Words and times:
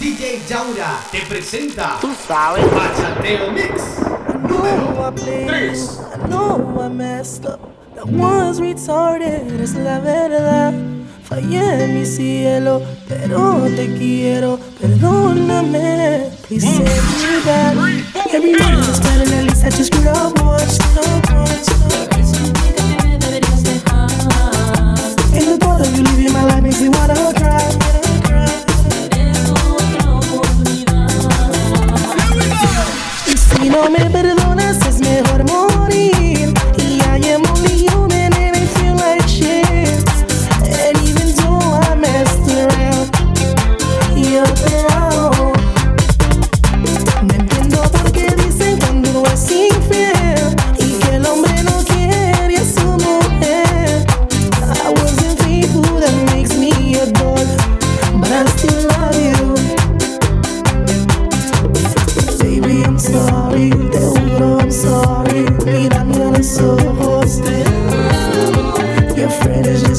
DJ 0.00 0.42
Jaura 0.48 1.00
te 1.10 1.20
presenta 1.28 1.98
Tú 2.00 2.14
sabes. 2.26 2.64
Bachateo 2.72 3.52
Mix. 3.52 3.82
Número 4.48 5.12
3 5.14 6.00
I 6.14 6.28
know 6.28 6.80
I 6.80 6.88
messed 6.88 7.46
up 7.46 7.60
That 7.94 8.06
was 8.06 8.58
retarded. 8.58 9.60
Es 9.60 9.74
la 9.74 10.00
verdad. 10.00 10.72
Fallé 11.28 11.86
mi 11.88 12.06
cielo 12.06 12.82
Pero 13.08 13.62
te 13.76 13.94
quiero. 13.98 14.58
Perdóname. 14.80 16.30
Please 16.48 16.66
Every 18.32 18.54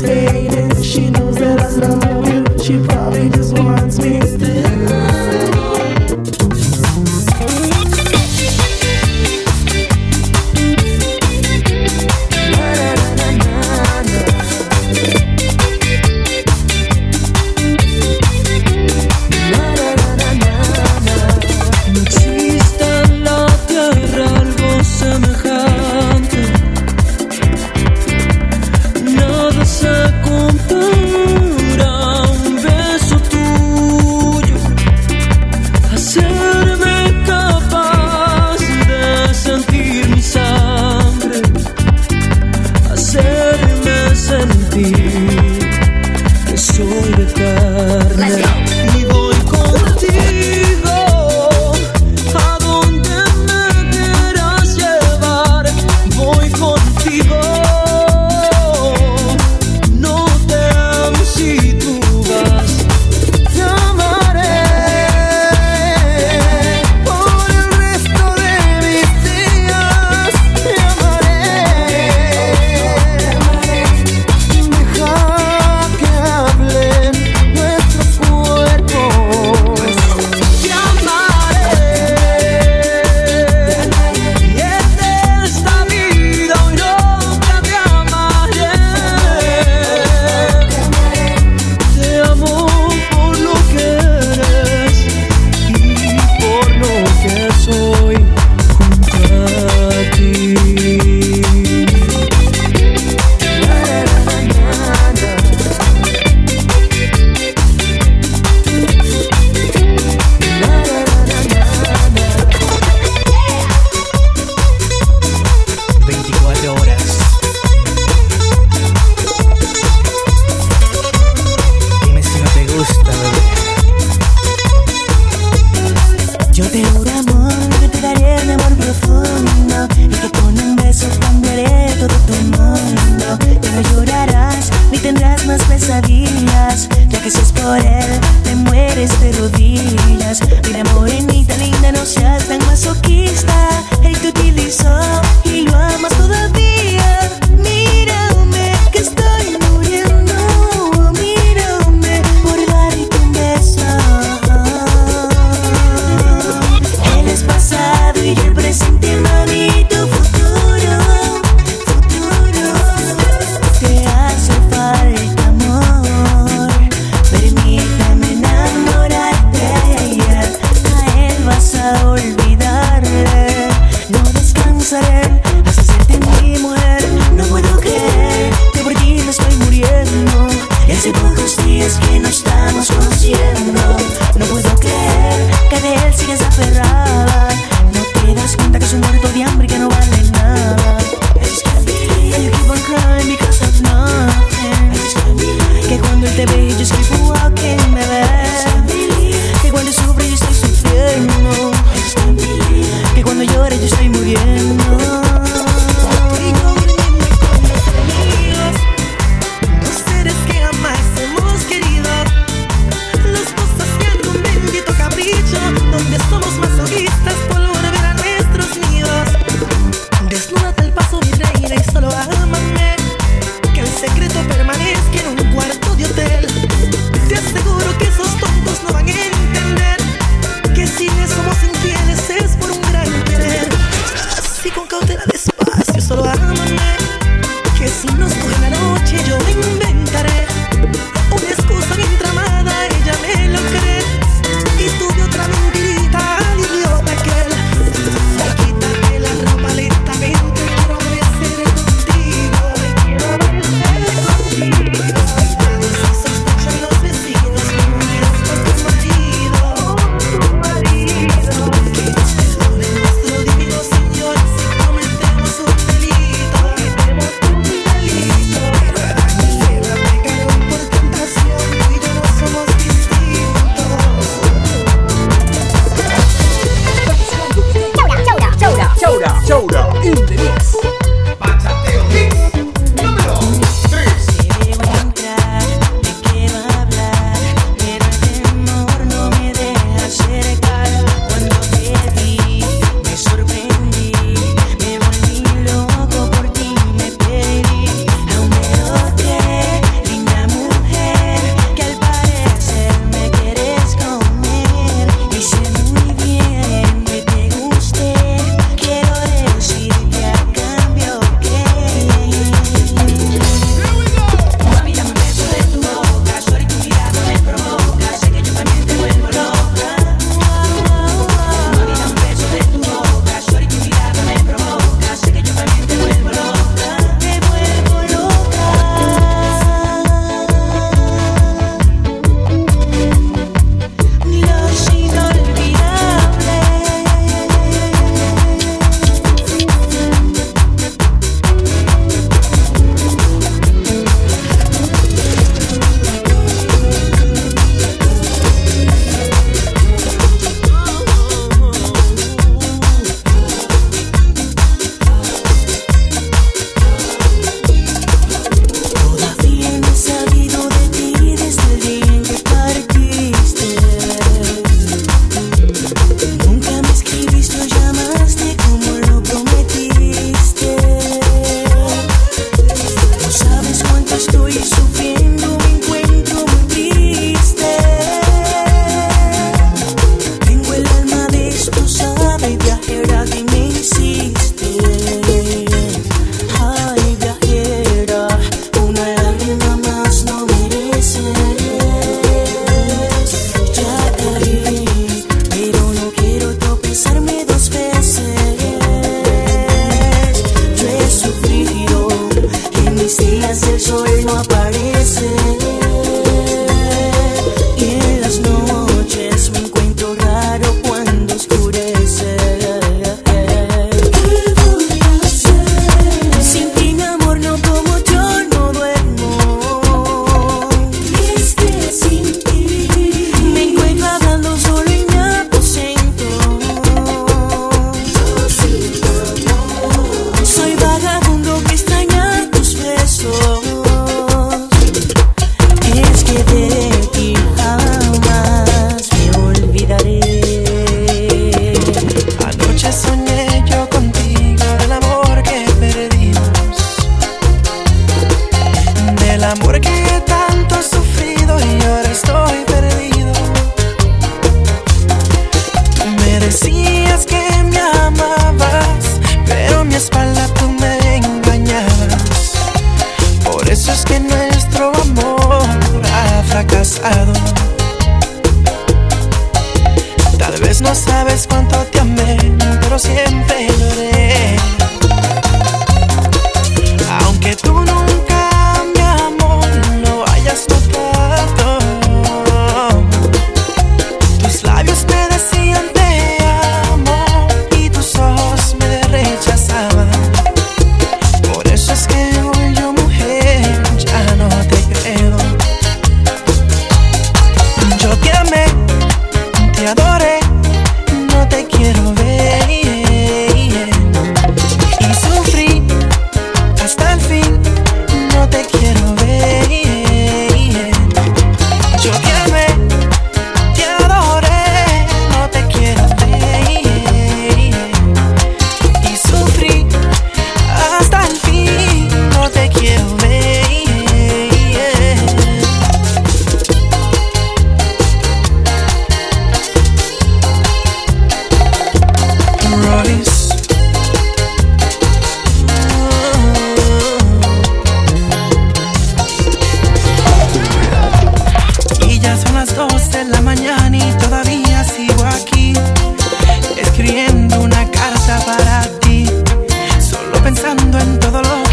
stayed 0.00 0.54
in 0.54 0.79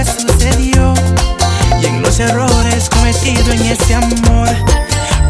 que 0.00 0.06
sucedió 0.06 0.94
y 1.80 1.86
en 1.86 2.02
los 2.02 2.18
errores 2.20 2.88
cometidos 2.88 3.48
en 3.48 3.66
ese 3.66 3.94
amor. 3.94 4.48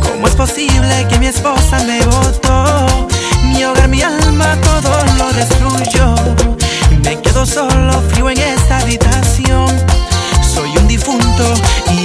¿Cómo 0.01 0.29
es 0.29 0.35
posible 0.35 1.07
que 1.09 1.19
mi 1.19 1.27
esposa 1.27 1.83
me 1.87 2.01
votó? 2.05 3.09
Mi 3.45 3.65
hogar, 3.65 3.89
mi 3.89 4.03
alma, 4.03 4.57
todo 4.63 4.93
lo 5.19 5.33
destruyó. 5.33 6.15
Me 7.03 7.21
quedo 7.21 7.45
solo, 7.47 8.01
frío 8.11 8.31
en 8.31 8.39
esta 8.39 8.79
habitación. 8.79 9.69
Soy 10.55 10.77
un 10.77 10.87
difunto 10.87 11.55
y 11.93 12.00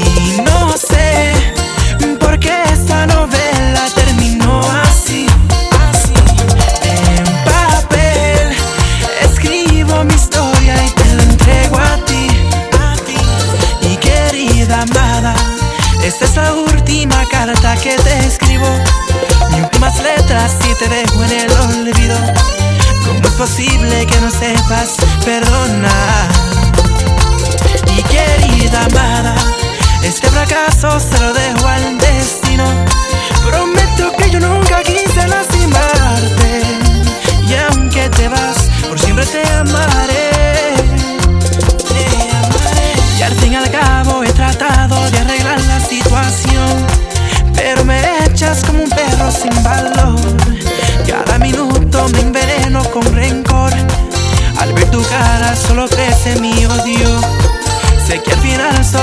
perdón. 25.25 25.54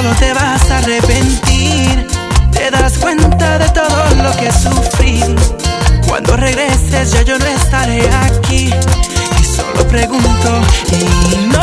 solo 0.03 0.15
te 0.17 0.33
vas 0.33 0.71
a 0.71 0.79
arrepentir. 0.79 2.07
Te 2.53 2.71
das 2.71 2.99
cuenta 2.99 3.59
de 3.59 3.69
todo 3.71 4.05
lo 4.23 4.37
que 4.37 4.51
sufrí. 4.51 5.23
Cuando 6.09 6.37
regreses 6.37 7.13
ya 7.13 7.23
yo 7.23 7.39
no 7.39 7.47
estaré 7.47 8.09
aquí. 8.11 8.73
Y 9.41 9.45
solo 9.45 9.87
pregunto, 9.89 10.61
y 11.31 11.47
no 11.47 11.62